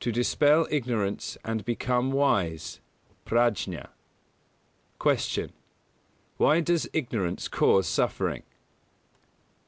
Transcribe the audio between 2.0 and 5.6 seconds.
wise (Prājña). 118. Q.